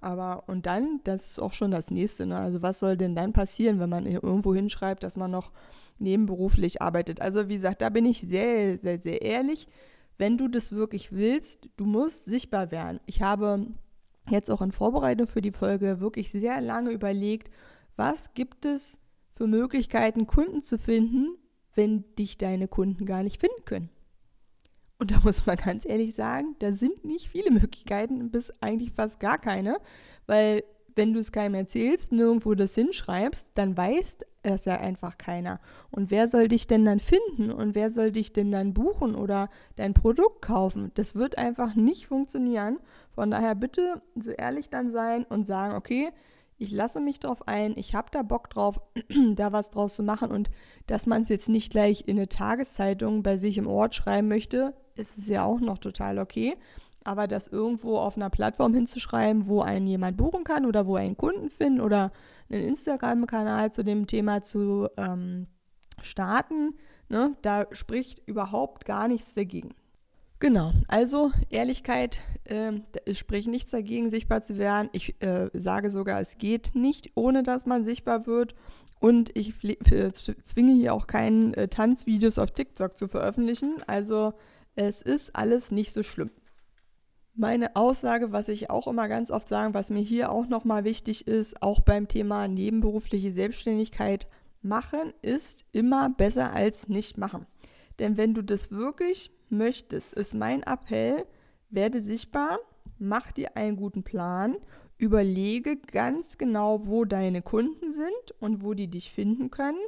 Aber, 0.00 0.44
und 0.46 0.66
dann, 0.66 1.00
das 1.02 1.30
ist 1.30 1.38
auch 1.40 1.52
schon 1.52 1.72
das 1.72 1.90
nächste. 1.90 2.26
Ne? 2.26 2.36
Also 2.36 2.62
was 2.62 2.78
soll 2.78 2.96
denn 2.96 3.16
dann 3.16 3.32
passieren, 3.32 3.80
wenn 3.80 3.90
man 3.90 4.06
irgendwo 4.06 4.54
hinschreibt, 4.54 5.02
dass 5.02 5.16
man 5.16 5.32
noch 5.32 5.50
nebenberuflich 5.98 6.80
arbeitet? 6.80 7.20
Also 7.20 7.48
wie 7.48 7.54
gesagt, 7.54 7.82
da 7.82 7.88
bin 7.88 8.06
ich 8.06 8.20
sehr, 8.20 8.78
sehr, 8.78 9.00
sehr 9.00 9.22
ehrlich. 9.22 9.66
Wenn 10.16 10.38
du 10.38 10.46
das 10.46 10.70
wirklich 10.70 11.10
willst, 11.10 11.68
du 11.76 11.86
musst 11.86 12.26
sichtbar 12.26 12.70
werden. 12.70 13.00
Ich 13.06 13.20
habe 13.20 13.66
jetzt 14.28 14.50
auch 14.50 14.62
in 14.62 14.72
Vorbereitung 14.72 15.26
für 15.26 15.40
die 15.40 15.52
Folge 15.52 16.00
wirklich 16.00 16.30
sehr 16.30 16.60
lange 16.60 16.90
überlegt, 16.90 17.50
was 17.96 18.34
gibt 18.34 18.64
es 18.64 18.98
für 19.30 19.46
Möglichkeiten, 19.46 20.26
Kunden 20.26 20.62
zu 20.62 20.78
finden, 20.78 21.36
wenn 21.74 22.04
dich 22.16 22.38
deine 22.38 22.68
Kunden 22.68 23.04
gar 23.04 23.22
nicht 23.22 23.40
finden 23.40 23.64
können? 23.64 23.90
Und 24.98 25.10
da 25.10 25.20
muss 25.24 25.46
man 25.46 25.56
ganz 25.56 25.84
ehrlich 25.84 26.14
sagen, 26.14 26.56
da 26.60 26.72
sind 26.72 27.04
nicht 27.04 27.28
viele 27.28 27.50
Möglichkeiten, 27.50 28.30
bis 28.30 28.50
eigentlich 28.62 28.92
fast 28.92 29.20
gar 29.20 29.38
keine, 29.38 29.78
weil 30.26 30.62
wenn 30.96 31.12
du 31.12 31.20
es 31.20 31.32
keinem 31.32 31.54
erzählst, 31.54 32.12
nirgendwo 32.12 32.54
das 32.54 32.74
hinschreibst, 32.74 33.48
dann 33.54 33.76
weiß 33.76 34.18
das 34.50 34.64
ja 34.64 34.76
einfach 34.78 35.18
keiner. 35.18 35.60
Und 35.90 36.10
wer 36.10 36.28
soll 36.28 36.48
dich 36.48 36.66
denn 36.66 36.84
dann 36.84 37.00
finden 37.00 37.50
und 37.50 37.74
wer 37.74 37.90
soll 37.90 38.12
dich 38.12 38.32
denn 38.32 38.50
dann 38.50 38.74
buchen 38.74 39.14
oder 39.14 39.48
dein 39.76 39.94
Produkt 39.94 40.42
kaufen? 40.42 40.90
Das 40.94 41.14
wird 41.14 41.38
einfach 41.38 41.74
nicht 41.74 42.06
funktionieren. 42.06 42.78
Von 43.10 43.30
daher 43.30 43.54
bitte 43.54 44.02
so 44.14 44.30
ehrlich 44.30 44.70
dann 44.70 44.90
sein 44.90 45.24
und 45.24 45.46
sagen, 45.46 45.74
okay, 45.74 46.10
ich 46.58 46.70
lasse 46.70 47.00
mich 47.00 47.18
drauf 47.20 47.48
ein, 47.48 47.76
ich 47.76 47.94
habe 47.94 48.08
da 48.10 48.22
Bock 48.22 48.50
drauf, 48.50 48.80
da 49.34 49.52
was 49.52 49.70
draus 49.70 49.94
zu 49.94 50.02
machen 50.02 50.30
und 50.30 50.50
dass 50.86 51.06
man 51.06 51.22
es 51.22 51.28
jetzt 51.28 51.48
nicht 51.48 51.70
gleich 51.70 52.04
in 52.06 52.16
eine 52.16 52.28
Tageszeitung 52.28 53.22
bei 53.22 53.36
sich 53.36 53.58
im 53.58 53.66
Ort 53.66 53.94
schreiben 53.94 54.28
möchte, 54.28 54.74
ist 54.94 55.18
es 55.18 55.28
ja 55.28 55.44
auch 55.44 55.60
noch 55.60 55.78
total 55.78 56.18
okay. 56.18 56.56
Aber 57.04 57.26
das 57.26 57.48
irgendwo 57.48 57.98
auf 57.98 58.16
einer 58.16 58.30
Plattform 58.30 58.74
hinzuschreiben, 58.74 59.46
wo 59.46 59.60
einen 59.60 59.86
jemand 59.86 60.16
buchen 60.16 60.44
kann 60.44 60.66
oder 60.66 60.86
wo 60.86 60.96
einen 60.96 61.16
Kunden 61.16 61.50
finden 61.50 61.80
oder 61.80 62.12
einen 62.50 62.62
Instagram-Kanal 62.62 63.72
zu 63.72 63.84
dem 63.84 64.06
Thema 64.06 64.42
zu 64.42 64.88
ähm, 64.96 65.46
starten, 66.02 66.74
ne, 67.08 67.36
da 67.42 67.66
spricht 67.72 68.26
überhaupt 68.26 68.84
gar 68.84 69.08
nichts 69.08 69.34
dagegen. 69.34 69.74
Genau, 70.40 70.72
also 70.88 71.30
Ehrlichkeit, 71.48 72.20
äh, 72.44 72.72
es 73.06 73.18
spricht 73.18 73.48
nichts 73.48 73.70
dagegen, 73.70 74.10
sichtbar 74.10 74.42
zu 74.42 74.58
werden. 74.58 74.90
Ich 74.92 75.20
äh, 75.22 75.48
sage 75.54 75.90
sogar, 75.90 76.20
es 76.20 76.38
geht 76.38 76.72
nicht, 76.74 77.12
ohne 77.14 77.42
dass 77.42 77.66
man 77.66 77.84
sichtbar 77.84 78.26
wird. 78.26 78.54
Und 79.00 79.36
ich 79.36 79.54
zwinge 80.44 80.72
hier 80.74 80.94
auch 80.94 81.06
keinen 81.06 81.54
äh, 81.54 81.68
Tanzvideos 81.68 82.38
auf 82.38 82.50
TikTok 82.50 82.98
zu 82.98 83.06
veröffentlichen. 83.06 83.76
Also 83.86 84.34
es 84.76 85.02
ist 85.02 85.36
alles 85.36 85.70
nicht 85.70 85.92
so 85.92 86.02
schlimm. 86.02 86.30
Meine 87.36 87.74
Aussage, 87.74 88.30
was 88.30 88.46
ich 88.46 88.70
auch 88.70 88.86
immer 88.86 89.08
ganz 89.08 89.32
oft 89.32 89.48
sage, 89.48 89.74
was 89.74 89.90
mir 89.90 90.02
hier 90.02 90.30
auch 90.30 90.46
nochmal 90.46 90.84
wichtig 90.84 91.26
ist, 91.26 91.62
auch 91.62 91.80
beim 91.80 92.06
Thema 92.06 92.46
nebenberufliche 92.46 93.32
Selbstständigkeit 93.32 94.28
machen, 94.62 95.12
ist 95.20 95.64
immer 95.72 96.10
besser 96.10 96.52
als 96.52 96.88
nicht 96.88 97.18
machen. 97.18 97.46
Denn 97.98 98.16
wenn 98.16 98.34
du 98.34 98.42
das 98.42 98.70
wirklich 98.70 99.32
möchtest, 99.48 100.14
ist 100.14 100.34
mein 100.34 100.62
Appell, 100.62 101.26
werde 101.70 102.00
sichtbar, 102.00 102.60
mach 103.00 103.32
dir 103.32 103.56
einen 103.56 103.76
guten 103.76 104.04
Plan, 104.04 104.56
überlege 104.96 105.76
ganz 105.76 106.38
genau, 106.38 106.86
wo 106.86 107.04
deine 107.04 107.42
Kunden 107.42 107.92
sind 107.92 108.34
und 108.38 108.62
wo 108.62 108.74
die 108.74 108.88
dich 108.88 109.10
finden 109.10 109.50
können. 109.50 109.82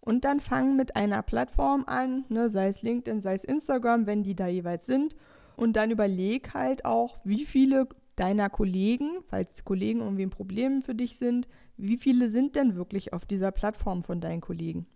Und 0.00 0.24
dann 0.24 0.40
fang 0.40 0.76
mit 0.76 0.96
einer 0.96 1.22
Plattform 1.22 1.84
an, 1.86 2.24
ne, 2.30 2.48
sei 2.48 2.68
es 2.68 2.80
LinkedIn, 2.80 3.20
sei 3.20 3.34
es 3.34 3.44
Instagram, 3.44 4.06
wenn 4.06 4.22
die 4.22 4.34
da 4.34 4.46
jeweils 4.46 4.86
sind. 4.86 5.14
Und 5.56 5.74
dann 5.76 5.90
überleg 5.90 6.54
halt 6.54 6.84
auch, 6.84 7.18
wie 7.24 7.44
viele 7.44 7.88
deiner 8.16 8.48
Kollegen, 8.48 9.18
falls 9.24 9.64
Kollegen 9.64 10.00
irgendwie 10.00 10.24
ein 10.24 10.30
Problem 10.30 10.82
für 10.82 10.94
dich 10.94 11.16
sind, 11.16 11.48
wie 11.76 11.98
viele 11.98 12.30
sind 12.30 12.56
denn 12.56 12.74
wirklich 12.74 13.12
auf 13.12 13.26
dieser 13.26 13.52
Plattform 13.52 14.02
von 14.02 14.20
deinen 14.20 14.40
Kollegen? 14.40 14.86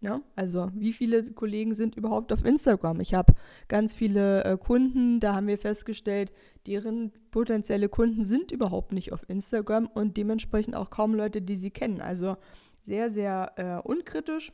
Ja, 0.00 0.20
also 0.36 0.70
wie 0.74 0.92
viele 0.92 1.24
Kollegen 1.32 1.74
sind 1.74 1.96
überhaupt 1.96 2.32
auf 2.32 2.44
Instagram? 2.44 3.00
Ich 3.00 3.14
habe 3.14 3.34
ganz 3.66 3.94
viele 3.94 4.44
äh, 4.44 4.56
Kunden, 4.56 5.18
da 5.18 5.34
haben 5.34 5.48
wir 5.48 5.58
festgestellt, 5.58 6.32
deren 6.66 7.10
potenzielle 7.32 7.88
Kunden 7.88 8.24
sind 8.24 8.52
überhaupt 8.52 8.92
nicht 8.92 9.12
auf 9.12 9.28
Instagram 9.28 9.88
und 9.88 10.16
dementsprechend 10.16 10.76
auch 10.76 10.90
kaum 10.90 11.14
Leute, 11.14 11.42
die 11.42 11.56
sie 11.56 11.70
kennen. 11.70 12.00
Also 12.00 12.36
sehr, 12.84 13.10
sehr 13.10 13.52
äh, 13.56 13.88
unkritisch. 13.88 14.52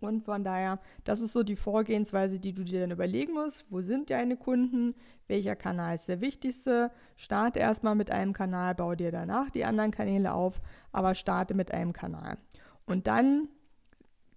Und 0.00 0.24
von 0.24 0.44
daher, 0.44 0.80
das 1.04 1.20
ist 1.20 1.32
so 1.32 1.42
die 1.42 1.56
Vorgehensweise, 1.56 2.40
die 2.40 2.52
du 2.52 2.64
dir 2.64 2.80
dann 2.80 2.90
überlegen 2.90 3.34
musst. 3.34 3.70
Wo 3.70 3.80
sind 3.80 4.10
deine 4.10 4.36
Kunden? 4.36 4.94
Welcher 5.28 5.56
Kanal 5.56 5.94
ist 5.94 6.08
der 6.08 6.20
wichtigste? 6.20 6.90
Starte 7.16 7.58
erstmal 7.58 7.94
mit 7.94 8.10
einem 8.10 8.32
Kanal, 8.32 8.74
baue 8.74 8.96
dir 8.96 9.12
danach 9.12 9.50
die 9.50 9.64
anderen 9.64 9.90
Kanäle 9.90 10.32
auf, 10.32 10.60
aber 10.92 11.14
starte 11.14 11.54
mit 11.54 11.72
einem 11.72 11.92
Kanal. 11.92 12.38
Und 12.86 13.06
dann 13.06 13.48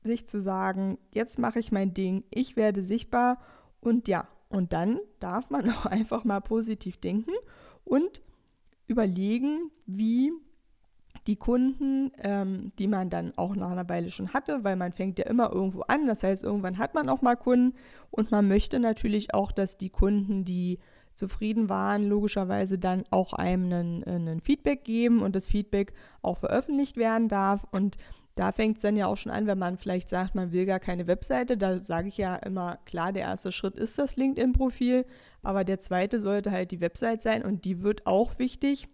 sich 0.03 0.27
zu 0.27 0.39
sagen, 0.39 0.97
jetzt 1.13 1.39
mache 1.39 1.59
ich 1.59 1.71
mein 1.71 1.93
Ding, 1.93 2.23
ich 2.29 2.55
werde 2.55 2.81
sichtbar 2.81 3.39
und 3.79 4.07
ja, 4.07 4.27
und 4.49 4.73
dann 4.73 4.99
darf 5.19 5.49
man 5.49 5.69
auch 5.71 5.85
einfach 5.85 6.23
mal 6.23 6.41
positiv 6.41 6.97
denken 6.97 7.33
und 7.83 8.21
überlegen, 8.87 9.71
wie 9.85 10.31
die 11.27 11.35
Kunden, 11.35 12.11
ähm, 12.23 12.71
die 12.79 12.87
man 12.87 13.09
dann 13.09 13.33
auch 13.35 13.55
nach 13.55 13.71
einer 13.71 13.87
Weile 13.89 14.09
schon 14.09 14.33
hatte, 14.33 14.63
weil 14.63 14.77
man 14.77 14.93
fängt 14.93 15.19
ja 15.19 15.25
immer 15.25 15.51
irgendwo 15.51 15.81
an. 15.81 16.07
Das 16.07 16.23
heißt, 16.23 16.43
irgendwann 16.43 16.77
hat 16.77 16.93
man 16.93 17.09
auch 17.09 17.21
mal 17.21 17.35
Kunden 17.35 17.77
und 18.09 18.31
man 18.31 18.47
möchte 18.47 18.79
natürlich 18.79 19.33
auch, 19.33 19.51
dass 19.51 19.77
die 19.77 19.89
Kunden, 19.89 20.45
die 20.45 20.79
zufrieden 21.15 21.67
waren, 21.67 22.03
logischerweise 22.03 22.77
dann 22.77 23.03
auch 23.09 23.33
einem 23.33 23.65
einen, 23.65 24.03
einen 24.03 24.39
Feedback 24.39 24.83
geben 24.83 25.21
und 25.21 25.35
das 25.35 25.47
Feedback 25.47 25.93
auch 26.21 26.37
veröffentlicht 26.37 26.95
werden 26.95 27.27
darf. 27.27 27.65
Und 27.71 27.97
da 28.35 28.51
fängt 28.51 28.77
es 28.77 28.83
dann 28.83 28.95
ja 28.95 29.07
auch 29.07 29.17
schon 29.17 29.31
an, 29.31 29.47
wenn 29.47 29.57
man 29.57 29.77
vielleicht 29.77 30.09
sagt, 30.09 30.35
man 30.35 30.51
will 30.51 30.65
gar 30.65 30.79
keine 30.79 31.07
Webseite. 31.07 31.57
Da 31.57 31.83
sage 31.83 32.07
ich 32.07 32.17
ja 32.17 32.35
immer, 32.35 32.77
klar, 32.85 33.11
der 33.11 33.23
erste 33.23 33.51
Schritt 33.51 33.75
ist 33.75 33.97
das 33.97 34.15
LinkedIn-Profil, 34.15 35.05
aber 35.41 35.63
der 35.63 35.79
zweite 35.79 36.19
sollte 36.19 36.51
halt 36.51 36.69
die 36.71 36.81
Website 36.81 37.21
sein 37.21 37.43
und 37.43 37.65
die 37.65 37.81
wird 37.81 38.05
auch 38.05 38.37
wichtig 38.37 38.87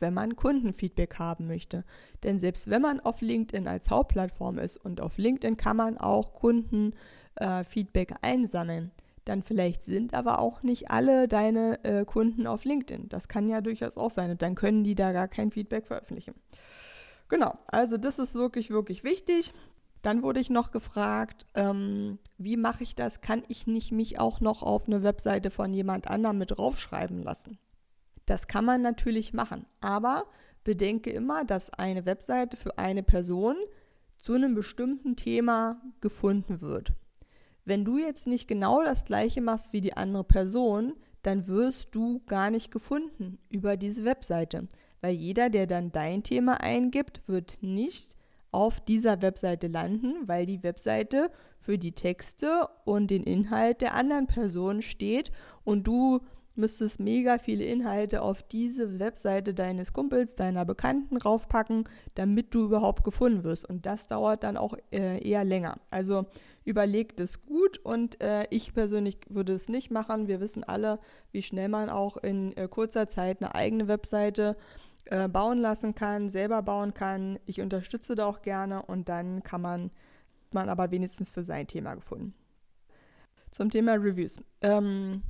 wenn 0.00 0.14
man 0.14 0.36
Kundenfeedback 0.36 1.18
haben 1.18 1.46
möchte. 1.46 1.84
Denn 2.22 2.38
selbst 2.38 2.68
wenn 2.68 2.82
man 2.82 3.00
auf 3.00 3.20
LinkedIn 3.20 3.68
als 3.68 3.90
Hauptplattform 3.90 4.58
ist 4.58 4.76
und 4.76 5.00
auf 5.00 5.18
LinkedIn 5.18 5.56
kann 5.56 5.76
man 5.76 5.98
auch 5.98 6.34
Kundenfeedback 6.34 8.10
äh, 8.10 8.16
einsammeln, 8.22 8.90
dann 9.24 9.42
vielleicht 9.42 9.84
sind 9.84 10.14
aber 10.14 10.38
auch 10.38 10.62
nicht 10.62 10.90
alle 10.90 11.28
deine 11.28 11.84
äh, 11.84 12.04
Kunden 12.04 12.46
auf 12.46 12.64
LinkedIn. 12.64 13.08
Das 13.08 13.28
kann 13.28 13.48
ja 13.48 13.60
durchaus 13.60 13.96
auch 13.96 14.10
sein 14.10 14.30
und 14.30 14.42
dann 14.42 14.54
können 14.54 14.84
die 14.84 14.94
da 14.94 15.12
gar 15.12 15.28
kein 15.28 15.50
Feedback 15.50 15.86
veröffentlichen. 15.86 16.34
Genau, 17.28 17.56
also 17.68 17.96
das 17.96 18.18
ist 18.18 18.34
wirklich, 18.34 18.70
wirklich 18.70 19.04
wichtig. 19.04 19.52
Dann 20.02 20.22
wurde 20.22 20.40
ich 20.40 20.50
noch 20.50 20.72
gefragt, 20.72 21.46
ähm, 21.54 22.18
wie 22.38 22.56
mache 22.56 22.82
ich 22.82 22.94
das? 22.94 23.20
Kann 23.20 23.42
ich 23.48 23.66
nicht 23.66 23.92
mich 23.92 24.18
auch 24.18 24.40
noch 24.40 24.62
auf 24.62 24.86
eine 24.86 25.02
Webseite 25.02 25.50
von 25.50 25.72
jemand 25.72 26.08
anderem 26.08 26.38
mit 26.38 26.52
draufschreiben 26.52 27.22
lassen? 27.22 27.58
Das 28.30 28.46
kann 28.46 28.64
man 28.64 28.80
natürlich 28.80 29.32
machen, 29.32 29.66
aber 29.80 30.24
bedenke 30.62 31.10
immer, 31.10 31.44
dass 31.44 31.68
eine 31.70 32.06
Webseite 32.06 32.56
für 32.56 32.78
eine 32.78 33.02
Person 33.02 33.56
zu 34.18 34.34
einem 34.34 34.54
bestimmten 34.54 35.16
Thema 35.16 35.82
gefunden 36.00 36.60
wird. 36.60 36.92
Wenn 37.64 37.84
du 37.84 37.98
jetzt 37.98 38.28
nicht 38.28 38.46
genau 38.46 38.84
das 38.84 39.04
gleiche 39.04 39.40
machst 39.40 39.72
wie 39.72 39.80
die 39.80 39.96
andere 39.96 40.22
Person, 40.22 40.92
dann 41.22 41.48
wirst 41.48 41.92
du 41.92 42.22
gar 42.26 42.52
nicht 42.52 42.70
gefunden 42.70 43.40
über 43.48 43.76
diese 43.76 44.04
Webseite, 44.04 44.68
weil 45.00 45.16
jeder, 45.16 45.50
der 45.50 45.66
dann 45.66 45.90
dein 45.90 46.22
Thema 46.22 46.60
eingibt, 46.60 47.26
wird 47.26 47.58
nicht 47.62 48.16
auf 48.52 48.78
dieser 48.78 49.22
Webseite 49.22 49.66
landen, 49.66 50.28
weil 50.28 50.46
die 50.46 50.62
Webseite 50.62 51.32
für 51.58 51.78
die 51.78 51.96
Texte 51.96 52.68
und 52.84 53.10
den 53.10 53.24
Inhalt 53.24 53.80
der 53.80 53.96
anderen 53.96 54.28
Person 54.28 54.82
steht 54.82 55.32
und 55.64 55.88
du 55.88 56.20
müsstest 56.54 57.00
mega 57.00 57.38
viele 57.38 57.64
Inhalte 57.64 58.22
auf 58.22 58.42
diese 58.42 58.98
Webseite 58.98 59.54
deines 59.54 59.92
Kumpels, 59.92 60.34
deiner 60.34 60.64
Bekannten 60.64 61.16
raufpacken, 61.16 61.88
damit 62.14 62.54
du 62.54 62.64
überhaupt 62.64 63.04
gefunden 63.04 63.44
wirst. 63.44 63.68
Und 63.68 63.86
das 63.86 64.08
dauert 64.08 64.42
dann 64.44 64.56
auch 64.56 64.74
äh, 64.92 65.26
eher 65.26 65.44
länger. 65.44 65.78
Also 65.90 66.26
überlegt 66.64 67.20
es 67.20 67.44
gut 67.46 67.78
und 67.78 68.20
äh, 68.20 68.46
ich 68.50 68.74
persönlich 68.74 69.18
würde 69.28 69.54
es 69.54 69.68
nicht 69.68 69.90
machen. 69.90 70.28
Wir 70.28 70.40
wissen 70.40 70.64
alle, 70.64 70.98
wie 71.32 71.42
schnell 71.42 71.68
man 71.68 71.88
auch 71.88 72.16
in 72.16 72.56
äh, 72.56 72.68
kurzer 72.68 73.08
Zeit 73.08 73.40
eine 73.40 73.54
eigene 73.54 73.88
Webseite 73.88 74.56
äh, 75.06 75.28
bauen 75.28 75.58
lassen 75.58 75.94
kann, 75.94 76.28
selber 76.28 76.62
bauen 76.62 76.94
kann. 76.94 77.38
Ich 77.46 77.60
unterstütze 77.60 78.14
da 78.14 78.26
auch 78.26 78.42
gerne 78.42 78.82
und 78.82 79.08
dann 79.08 79.42
kann 79.42 79.62
man, 79.62 79.90
man 80.52 80.68
aber 80.68 80.90
wenigstens 80.90 81.30
für 81.30 81.42
sein 81.42 81.66
Thema 81.66 81.94
gefunden. 81.94 82.34
Zum 83.50 83.70
Thema 83.70 83.94
Reviews. 83.94 84.40
Ähm, 84.60 85.22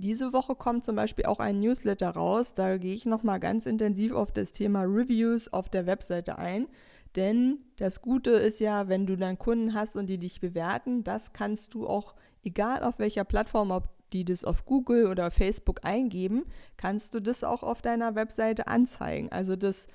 diese 0.00 0.32
Woche 0.32 0.54
kommt 0.54 0.84
zum 0.84 0.96
Beispiel 0.96 1.26
auch 1.26 1.40
ein 1.40 1.60
Newsletter 1.60 2.10
raus. 2.10 2.54
Da 2.54 2.78
gehe 2.78 2.94
ich 2.94 3.04
nochmal 3.04 3.38
ganz 3.38 3.66
intensiv 3.66 4.12
auf 4.12 4.32
das 4.32 4.52
Thema 4.52 4.82
Reviews 4.82 5.52
auf 5.52 5.68
der 5.68 5.86
Webseite 5.86 6.38
ein. 6.38 6.68
Denn 7.16 7.58
das 7.76 8.00
Gute 8.00 8.30
ist 8.30 8.60
ja, 8.60 8.88
wenn 8.88 9.06
du 9.06 9.16
dann 9.16 9.38
Kunden 9.38 9.74
hast 9.74 9.96
und 9.96 10.06
die 10.06 10.18
dich 10.18 10.40
bewerten, 10.40 11.04
das 11.04 11.32
kannst 11.32 11.74
du 11.74 11.86
auch, 11.86 12.14
egal 12.42 12.82
auf 12.82 12.98
welcher 12.98 13.24
Plattform, 13.24 13.70
ob 13.70 13.90
die 14.12 14.24
das 14.24 14.44
auf 14.44 14.64
Google 14.64 15.06
oder 15.06 15.30
Facebook 15.30 15.80
eingeben, 15.84 16.44
kannst 16.76 17.14
du 17.14 17.20
das 17.20 17.44
auch 17.44 17.62
auf 17.62 17.82
deiner 17.82 18.14
Webseite 18.14 18.68
anzeigen. 18.68 19.30
Also 19.30 19.54
das 19.54 19.86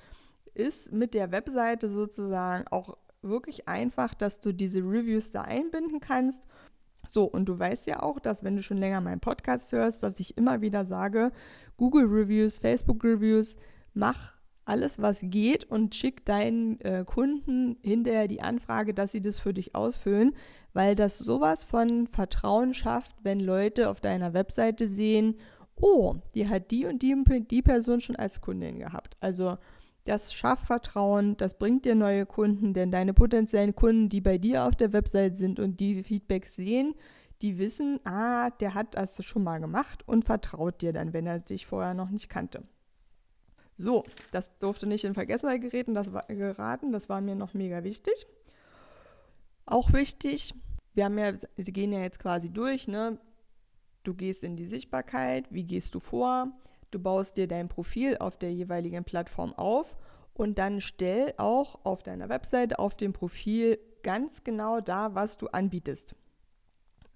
ist 0.54 0.92
mit 0.92 1.14
der 1.14 1.32
Webseite 1.32 1.90
sozusagen 1.90 2.66
auch 2.68 2.96
wirklich 3.22 3.68
einfach, 3.68 4.14
dass 4.14 4.40
du 4.40 4.52
diese 4.52 4.80
Reviews 4.80 5.32
da 5.32 5.42
einbinden 5.42 6.00
kannst 6.00 6.46
so, 7.12 7.24
und 7.24 7.46
du 7.46 7.58
weißt 7.58 7.86
ja 7.86 8.02
auch, 8.02 8.18
dass 8.18 8.44
wenn 8.44 8.56
du 8.56 8.62
schon 8.62 8.78
länger 8.78 9.00
meinen 9.00 9.20
Podcast 9.20 9.72
hörst, 9.72 10.02
dass 10.02 10.20
ich 10.20 10.36
immer 10.36 10.60
wieder 10.60 10.84
sage, 10.84 11.32
Google 11.76 12.06
Reviews, 12.06 12.58
Facebook 12.58 13.04
Reviews, 13.04 13.56
mach 13.94 14.36
alles, 14.64 15.00
was 15.00 15.20
geht 15.22 15.64
und 15.64 15.94
schick 15.94 16.24
deinen 16.24 16.80
äh, 16.80 17.04
Kunden 17.06 17.76
hinterher 17.82 18.26
die 18.28 18.42
Anfrage, 18.42 18.94
dass 18.94 19.12
sie 19.12 19.20
das 19.20 19.38
für 19.38 19.54
dich 19.54 19.74
ausfüllen, 19.74 20.34
weil 20.72 20.96
das 20.96 21.18
sowas 21.18 21.62
von 21.64 22.06
Vertrauen 22.08 22.74
schafft, 22.74 23.14
wenn 23.22 23.40
Leute 23.40 23.88
auf 23.88 24.00
deiner 24.00 24.34
Webseite 24.34 24.88
sehen, 24.88 25.36
oh, 25.76 26.16
die 26.34 26.48
hat 26.48 26.70
die 26.70 26.86
und 26.86 27.02
die, 27.02 27.14
die 27.48 27.62
Person 27.62 28.00
schon 28.00 28.16
als 28.16 28.40
Kundin 28.40 28.78
gehabt. 28.78 29.16
Also 29.20 29.56
das 30.06 30.32
schafft 30.32 30.66
Vertrauen, 30.66 31.36
das 31.36 31.58
bringt 31.58 31.84
dir 31.84 31.94
neue 31.94 32.26
Kunden, 32.26 32.72
denn 32.72 32.90
deine 32.90 33.12
potenziellen 33.12 33.74
Kunden, 33.74 34.08
die 34.08 34.20
bei 34.20 34.38
dir 34.38 34.64
auf 34.64 34.74
der 34.74 34.92
Website 34.92 35.36
sind 35.36 35.60
und 35.60 35.80
die 35.80 36.02
Feedback 36.02 36.46
sehen, 36.46 36.94
die 37.42 37.58
wissen, 37.58 38.00
ah, 38.04 38.50
der 38.50 38.74
hat 38.74 38.94
das 38.94 39.22
schon 39.24 39.44
mal 39.44 39.58
gemacht 39.58 40.06
und 40.08 40.24
vertraut 40.24 40.80
dir 40.80 40.92
dann, 40.92 41.12
wenn 41.12 41.26
er 41.26 41.40
dich 41.40 41.66
vorher 41.66 41.94
noch 41.94 42.10
nicht 42.10 42.28
kannte. 42.28 42.62
So, 43.74 44.04
das 44.32 44.58
durfte 44.58 44.86
nicht 44.86 45.04
in 45.04 45.12
Vergessenheit 45.12 45.60
geraten, 45.60 45.92
das 45.92 46.12
war, 46.12 46.24
geraten, 46.28 46.92
das 46.92 47.08
war 47.10 47.20
mir 47.20 47.34
noch 47.34 47.52
mega 47.52 47.84
wichtig. 47.84 48.26
Auch 49.66 49.92
wichtig, 49.92 50.54
wir 50.94 51.04
haben 51.04 51.18
ja, 51.18 51.32
sie 51.34 51.72
gehen 51.72 51.92
ja 51.92 52.00
jetzt 52.00 52.20
quasi 52.20 52.50
durch, 52.50 52.88
ne? 52.88 53.18
Du 54.02 54.14
gehst 54.14 54.44
in 54.44 54.56
die 54.56 54.66
Sichtbarkeit, 54.66 55.52
wie 55.52 55.64
gehst 55.64 55.94
du 55.94 55.98
vor? 55.98 56.52
Du 56.90 56.98
baust 56.98 57.36
dir 57.36 57.48
dein 57.48 57.68
Profil 57.68 58.16
auf 58.18 58.38
der 58.38 58.52
jeweiligen 58.52 59.04
Plattform 59.04 59.52
auf 59.54 59.96
und 60.34 60.58
dann 60.58 60.80
stell 60.80 61.34
auch 61.36 61.84
auf 61.84 62.02
deiner 62.02 62.28
Webseite, 62.28 62.78
auf 62.78 62.96
dem 62.96 63.12
Profil 63.12 63.78
ganz 64.02 64.44
genau 64.44 64.80
da, 64.80 65.14
was 65.14 65.36
du 65.36 65.48
anbietest. 65.48 66.14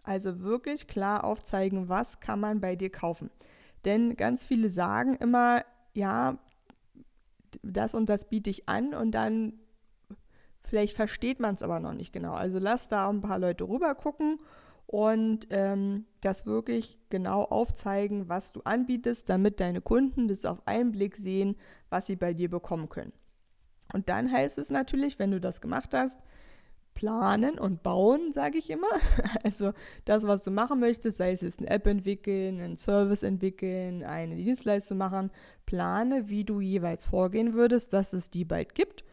Also 0.03 0.41
wirklich 0.41 0.87
klar 0.87 1.25
aufzeigen, 1.25 1.89
was 1.89 2.21
kann 2.21 2.41
man 2.41 2.61
bei 2.61 2.75
dir 2.75 2.91
kaufen. 2.91 3.31
Denn 3.85 4.17
ganz 4.17 4.45
viele 4.45 4.71
sagen 4.71 5.15
immer, 5.17 5.65
ja, 5.95 6.39
das 7.63 7.95
und 7.95 8.09
das 8.09 8.29
biete 8.29 8.51
ich 8.51 8.69
an 8.69 8.95
und 8.95 9.13
dann 9.13 9.55
vielleicht 10.63 10.95
versteht 10.95 11.41
man 11.41 11.55
es 11.55 11.63
aber 11.63 11.81
noch 11.81 11.95
nicht 11.95 12.13
genau. 12.13 12.33
Also 12.33 12.59
lass 12.59 12.89
da 12.89 13.09
ein 13.09 13.21
paar 13.21 13.39
Leute 13.39 13.69
rüber 13.69 13.95
gucken 13.95 14.39
und 14.91 15.47
ähm, 15.51 16.05
das 16.21 16.47
wirklich 16.47 16.99
genau 17.11 17.45
aufzeigen, 17.45 18.29
was 18.29 18.51
du 18.51 18.61
anbietest, 18.65 19.29
damit 19.29 19.61
deine 19.61 19.81
Kunden 19.81 20.27
das 20.27 20.45
auf 20.45 20.67
einen 20.67 20.91
Blick 20.91 21.15
sehen, 21.15 21.55
was 21.91 22.07
sie 22.07 22.17
bei 22.17 22.35
dir 22.35 22.51
bekommen 22.51 22.89
können. 22.89 23.13
Und 23.93 24.09
dann 24.09 24.33
heißt 24.33 24.59
es 24.59 24.69
natürlich, 24.69 25.21
wenn 25.21 25.31
du 25.31 25.41
das 25.41 25.61
gemacht 25.61 25.95
hast, 25.95 26.19
planen 26.95 27.57
und 27.61 27.85
bauen, 27.85 28.33
sage 28.33 28.59
ich 28.59 28.69
immer. 28.69 28.89
Also 29.45 29.75
das, 30.07 30.27
was 30.27 30.43
du 30.43 30.51
machen 30.51 30.81
möchtest, 30.81 31.19
sei 31.19 31.31
es 31.31 31.41
jetzt 31.41 31.61
eine 31.61 31.71
App 31.71 31.87
entwickeln, 31.87 32.61
einen 32.61 32.77
Service 32.77 33.23
entwickeln, 33.23 34.03
eine 34.03 34.35
Dienstleistung 34.35 34.99
machen, 34.99 35.31
plane, 35.67 36.29
wie 36.29 36.43
du 36.43 36.61
jeweils 36.61 37.05
vorgehen 37.05 37.55
würdest, 37.55 37.93
dass 37.93 38.13
es 38.13 38.29
die 38.29 38.45
bald 38.45 38.75
gibt 38.75 39.05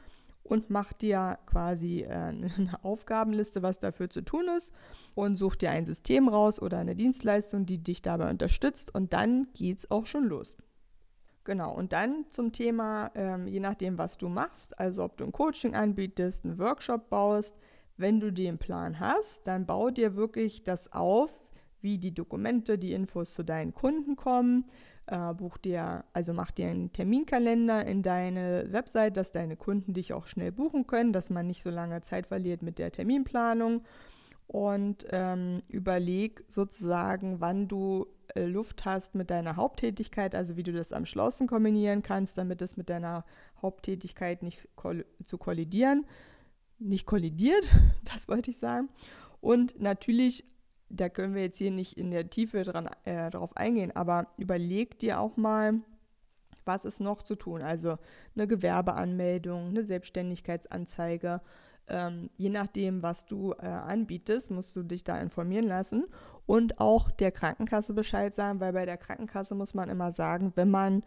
und 0.47 0.69
mach 0.69 0.93
dir 0.93 1.39
quasi 1.45 2.01
äh, 2.01 2.09
eine 2.09 2.79
Aufgabenliste, 2.83 3.61
was 3.61 3.79
dafür 3.79 4.09
zu 4.09 4.21
tun 4.21 4.47
ist 4.55 4.73
und 5.15 5.35
such 5.35 5.55
dir 5.55 5.71
ein 5.71 5.85
System 5.85 6.27
raus 6.27 6.61
oder 6.61 6.79
eine 6.79 6.95
Dienstleistung, 6.95 7.65
die 7.65 7.77
dich 7.77 8.01
dabei 8.01 8.29
unterstützt 8.29 8.93
und 8.93 9.13
dann 9.13 9.47
geht's 9.53 9.89
auch 9.91 10.05
schon 10.05 10.25
los. 10.25 10.55
Genau, 11.43 11.73
und 11.73 11.93
dann 11.93 12.25
zum 12.29 12.51
Thema, 12.51 13.09
ähm, 13.15 13.47
je 13.47 13.61
nachdem, 13.61 13.97
was 13.97 14.17
du 14.17 14.27
machst, 14.27 14.77
also 14.79 15.03
ob 15.05 15.15
du 15.15 15.23
ein 15.23 15.31
Coaching 15.31 15.75
anbietest, 15.75 16.43
einen 16.43 16.59
Workshop 16.59 17.09
baust, 17.09 17.55
wenn 17.95 18.19
du 18.19 18.31
den 18.33 18.57
Plan 18.57 18.99
hast, 18.99 19.47
dann 19.47 19.65
bau 19.65 19.89
dir 19.89 20.17
wirklich 20.17 20.63
das 20.63 20.91
auf, 20.91 21.51
wie 21.79 21.97
die 21.99 22.13
Dokumente, 22.13 22.77
die 22.77 22.91
Infos 22.91 23.33
zu 23.33 23.43
deinen 23.43 23.73
Kunden 23.73 24.17
kommen, 24.17 24.65
äh, 25.07 25.33
buch 25.33 25.57
dir, 25.57 26.03
also 26.13 26.33
mach 26.33 26.51
dir 26.51 26.67
einen 26.67 26.91
Terminkalender 26.91 27.85
in 27.85 28.03
deine 28.03 28.67
Website, 28.71 29.17
dass 29.17 29.31
deine 29.31 29.55
Kunden 29.55 29.93
dich 29.93 30.13
auch 30.13 30.27
schnell 30.27 30.51
buchen 30.51 30.87
können, 30.87 31.13
dass 31.13 31.29
man 31.29 31.47
nicht 31.47 31.63
so 31.63 31.69
lange 31.69 32.01
Zeit 32.01 32.27
verliert 32.27 32.61
mit 32.61 32.79
der 32.79 32.91
Terminplanung 32.91 33.83
und 34.47 35.05
ähm, 35.11 35.61
überleg 35.67 36.43
sozusagen, 36.47 37.41
wann 37.41 37.67
du 37.67 38.07
äh, 38.35 38.45
Luft 38.45 38.85
hast 38.85 39.13
mit 39.13 39.29
deiner 39.29 39.57
Haupttätigkeit, 39.57 40.35
also 40.35 40.55
wie 40.55 40.63
du 40.63 40.71
das 40.71 40.93
am 40.93 41.05
schlausten 41.05 41.47
kombinieren 41.47 42.01
kannst, 42.01 42.37
damit 42.37 42.61
es 42.61 42.77
mit 42.77 42.89
deiner 42.89 43.25
Haupttätigkeit 43.61 44.43
nicht 44.43 44.67
koll 44.75 45.05
zu 45.23 45.37
kollidieren, 45.37 46.05
nicht 46.79 47.05
kollidiert, 47.05 47.65
das 48.05 48.27
wollte 48.27 48.51
ich 48.51 48.57
sagen. 48.57 48.89
Und 49.41 49.79
natürlich 49.81 50.45
da 50.89 51.09
können 51.09 51.35
wir 51.35 51.41
jetzt 51.43 51.57
hier 51.57 51.71
nicht 51.71 51.97
in 51.97 52.11
der 52.11 52.29
Tiefe 52.29 52.63
dran, 52.63 52.89
äh, 53.03 53.29
drauf 53.29 53.55
eingehen, 53.57 53.95
aber 53.95 54.27
überleg 54.37 54.99
dir 54.99 55.19
auch 55.19 55.37
mal, 55.37 55.81
was 56.65 56.85
ist 56.85 56.99
noch 56.99 57.23
zu 57.23 57.35
tun. 57.35 57.61
Also 57.61 57.97
eine 58.35 58.47
Gewerbeanmeldung, 58.47 59.69
eine 59.69 59.83
Selbstständigkeitsanzeige. 59.83 61.41
Ähm, 61.89 62.29
je 62.35 62.49
nachdem, 62.49 63.01
was 63.01 63.25
du 63.25 63.53
äh, 63.53 63.65
anbietest, 63.65 64.51
musst 64.51 64.75
du 64.75 64.83
dich 64.83 65.05
da 65.05 65.19
informieren 65.19 65.65
lassen 65.65 66.05
und 66.45 66.79
auch 66.81 67.09
der 67.11 67.31
Krankenkasse 67.31 67.93
Bescheid 67.93 68.35
sagen, 68.35 68.59
weil 68.59 68.73
bei 68.73 68.85
der 68.85 68.97
Krankenkasse 68.97 69.55
muss 69.55 69.73
man 69.73 69.89
immer 69.89 70.11
sagen, 70.11 70.51
wenn 70.55 70.69
man 70.69 71.03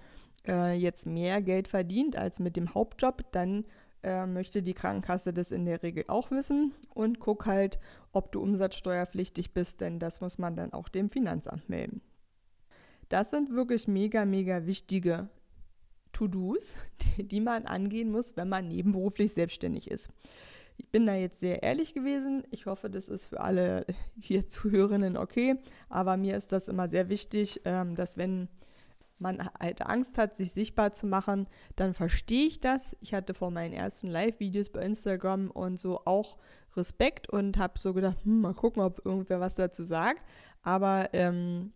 äh, 0.47 0.75
jetzt 0.75 1.07
mehr 1.07 1.43
Geld 1.43 1.69
verdient 1.69 2.17
als 2.17 2.41
mit 2.41 2.57
dem 2.57 2.75
Hauptjob, 2.75 3.25
dann 3.33 3.67
äh, 4.03 4.27
möchte 4.27 4.63
die 4.63 4.75
Krankenkasse 4.75 5.33
das 5.33 5.51
in 5.51 5.65
der 5.65 5.83
Regel 5.83 6.05
auch 6.09 6.31
wissen 6.31 6.73
und 6.95 7.21
guck 7.21 7.47
halt, 7.47 7.79
ob 8.13 8.33
du 8.33 8.41
umsatzsteuerpflichtig 8.41 9.53
bist, 9.53 9.81
denn 9.81 9.99
das 9.99 10.21
muss 10.21 10.39
man 10.39 10.57
dann 10.57 10.73
auch 10.73 10.89
dem 10.89 11.11
Finanzamt 11.11 11.69
melden. 11.69 12.01
Das 13.09 13.31
sind 13.31 13.51
wirklich 13.51 13.89
mega, 13.89 14.25
mega 14.25 14.67
wichtige 14.67 15.29
To-Dos, 16.13 16.75
die, 17.17 17.27
die 17.27 17.41
man 17.41 17.67
angehen 17.67 18.11
muss, 18.11 18.37
wenn 18.37 18.49
man 18.49 18.69
nebenberuflich 18.69 19.33
selbstständig 19.33 19.91
ist. 19.91 20.11
Ich 20.77 20.89
bin 20.89 21.05
da 21.05 21.15
jetzt 21.15 21.41
sehr 21.41 21.63
ehrlich 21.63 21.93
gewesen. 21.93 22.43
Ich 22.51 22.65
hoffe, 22.65 22.89
das 22.89 23.09
ist 23.09 23.27
für 23.27 23.41
alle 23.41 23.85
hier 24.19 24.49
Zuhörenden 24.49 25.19
okay. 25.19 25.57
Aber 25.91 26.17
mir 26.17 26.39
ist 26.39 26.53
das 26.53 26.69
immer 26.69 26.89
sehr 26.89 27.11
wichtig, 27.11 27.61
ähm, 27.67 27.97
dass 27.97 28.17
wenn 28.17 28.49
man 29.21 29.49
halt 29.59 29.83
Angst 29.83 30.19
hat, 30.19 30.37
sich 30.37 30.53
sichtbar 30.53 30.93
zu 30.93 31.07
machen, 31.07 31.47
dann 31.77 31.95
verstehe 31.95 32.47
ich 32.47 32.61
das. 32.61 32.97
Ich 33.01 33.15
hatte 33.15 33.35
vor 33.35 33.51
meinen 33.51 33.73
ersten 33.73 34.07
Live-Videos 34.07 34.71
bei 34.71 34.83
Instagram 34.83 35.51
und 35.51 35.79
so 35.79 36.01
auch 36.05 36.39
Respekt 36.77 37.29
und 37.29 37.59
habe 37.59 37.79
so 37.79 37.95
gedacht, 37.95 38.25
hm, 38.25 38.43
mal 38.43 38.55
gucken, 38.55 38.83
ob 38.83 39.05
irgendwer 39.05 39.41
was 39.41 39.55
dazu 39.55 39.85
sagt. 39.85 40.23
Aber 40.63 41.11
ähm, 41.13 41.73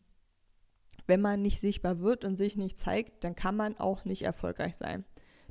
wenn 1.07 1.21
man 1.21 1.43
nicht 1.43 1.61
sichtbar 1.61 2.01
wird 2.01 2.25
und 2.25 2.37
sich 2.37 2.57
nicht 2.57 2.79
zeigt, 2.79 3.25
dann 3.25 3.35
kann 3.35 3.57
man 3.57 3.77
auch 3.79 4.05
nicht 4.05 4.23
erfolgreich 4.23 4.77
sein. 4.77 5.05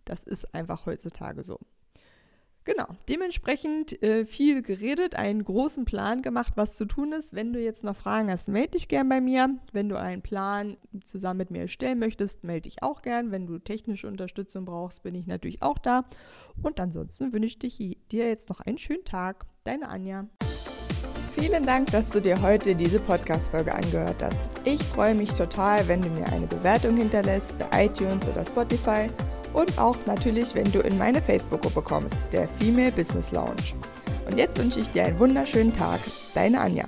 Das 0.06 0.24
ist 0.24 0.54
einfach 0.54 0.86
heutzutage 0.86 1.44
so. 1.44 1.60
Genau, 2.65 2.88
dementsprechend 3.10 4.01
äh, 4.01 4.25
viel 4.25 4.62
geredet, 4.62 5.15
einen 5.15 5.43
großen 5.43 5.84
Plan 5.84 6.22
gemacht, 6.22 6.53
was 6.55 6.77
zu 6.77 6.86
tun 6.86 7.12
ist. 7.12 7.34
Wenn 7.34 7.51
du 7.51 7.60
jetzt 7.60 7.84
noch 7.84 7.96
Fragen 7.96 8.32
hast, 8.32 8.48
melde 8.48 8.72
dich 8.72 8.88
gern 8.88 9.10
bei 9.10 9.20
mir. 9.20 9.58
Wenn 9.74 9.89
du 9.89 10.00
einen 10.00 10.22
Plan 10.22 10.77
zusammen 11.03 11.39
mit 11.39 11.51
mir 11.51 11.63
erstellen 11.63 12.00
möchtest, 12.00 12.46
melde 12.46 12.70
dich 12.70 12.82
auch 12.82 13.01
gern. 13.01 13.31
Wenn 13.31 13.48
du 13.48 13.59
technische 13.59 14.07
Unterstützung 14.07 14.64
brauchst, 14.64 15.03
bin 15.03 15.14
ich 15.14 15.27
natürlich 15.27 15.61
auch 15.61 15.77
da. 15.77 16.05
Und 16.61 16.79
ansonsten 16.79 17.33
wünsche 17.33 17.57
ich 17.64 17.98
dir 18.11 18.27
jetzt 18.27 18.48
noch 18.48 18.61
einen 18.61 18.77
schönen 18.77 19.03
Tag. 19.03 19.46
Deine 19.66 19.90
Anja. 19.90 20.27
Vielen 21.35 21.66
Dank, 21.66 21.92
dass 21.92 22.11
du 22.11 22.22
dir 22.22 22.42
heute 22.42 22.75
diese 22.75 23.00
Podcast-Folge 23.00 23.74
angehört 23.74 24.22
hast. 24.22 24.40
Ich 24.64 24.81
freue 24.83 25.16
mich 25.16 25.33
total, 25.33 25.85
wenn 25.90 26.00
du 26.00 26.09
mir 26.09 26.27
eine 26.27 26.48
Bewertung 26.48 26.96
hinterlässt 26.96 27.55
bei 27.57 27.85
iTunes 27.85 28.27
oder 28.29 28.46
Spotify 28.46 29.09
und 29.53 29.77
auch 29.77 29.98
natürlich, 30.05 30.55
wenn 30.55 30.72
du 30.72 30.79
in 30.79 30.98
meine 30.98 31.22
Facebook-Gruppe 31.22 31.81
kommst, 31.81 32.18
der 32.31 32.48
Female 32.59 32.92
Business 32.92 33.31
Lounge. 33.31 33.74
Und 34.29 34.37
jetzt 34.37 34.57
wünsche 34.57 34.79
ich 34.79 34.89
dir 34.89 35.05
einen 35.05 35.20
wunderschönen 35.20 35.75
Tag. 35.75 36.00
Deine 36.33 36.59
Anja. 36.61 36.85